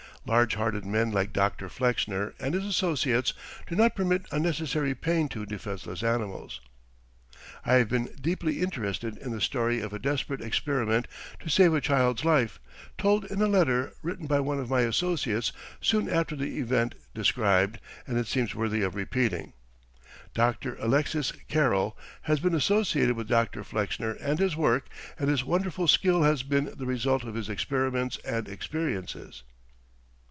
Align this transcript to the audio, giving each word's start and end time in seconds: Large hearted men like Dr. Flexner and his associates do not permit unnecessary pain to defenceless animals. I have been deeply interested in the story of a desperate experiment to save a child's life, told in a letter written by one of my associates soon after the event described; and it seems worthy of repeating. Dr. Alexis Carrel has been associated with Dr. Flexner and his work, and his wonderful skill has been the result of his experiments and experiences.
Large 0.23 0.53
hearted 0.53 0.85
men 0.85 1.09
like 1.09 1.33
Dr. 1.33 1.67
Flexner 1.67 2.35
and 2.39 2.53
his 2.53 2.63
associates 2.63 3.33
do 3.65 3.73
not 3.75 3.95
permit 3.95 4.27
unnecessary 4.31 4.93
pain 4.93 5.27
to 5.29 5.47
defenceless 5.47 6.03
animals. 6.03 6.61
I 7.65 7.73
have 7.77 7.89
been 7.89 8.07
deeply 8.21 8.61
interested 8.61 9.17
in 9.17 9.31
the 9.31 9.41
story 9.41 9.81
of 9.81 9.93
a 9.93 9.97
desperate 9.97 10.39
experiment 10.39 11.07
to 11.39 11.49
save 11.49 11.73
a 11.73 11.81
child's 11.81 12.23
life, 12.23 12.59
told 12.99 13.25
in 13.25 13.41
a 13.41 13.47
letter 13.47 13.93
written 14.03 14.27
by 14.27 14.39
one 14.41 14.59
of 14.59 14.69
my 14.69 14.81
associates 14.81 15.51
soon 15.81 16.07
after 16.07 16.35
the 16.35 16.59
event 16.59 16.93
described; 17.15 17.79
and 18.05 18.19
it 18.19 18.27
seems 18.27 18.53
worthy 18.53 18.83
of 18.83 18.93
repeating. 18.93 19.53
Dr. 20.35 20.75
Alexis 20.75 21.31
Carrel 21.47 21.97
has 22.23 22.39
been 22.39 22.53
associated 22.53 23.15
with 23.15 23.27
Dr. 23.27 23.63
Flexner 23.63 24.11
and 24.21 24.37
his 24.37 24.55
work, 24.55 24.85
and 25.17 25.31
his 25.31 25.43
wonderful 25.43 25.87
skill 25.87 26.21
has 26.21 26.43
been 26.43 26.71
the 26.77 26.85
result 26.85 27.23
of 27.23 27.33
his 27.33 27.49
experiments 27.49 28.17
and 28.23 28.47
experiences. 28.47 29.41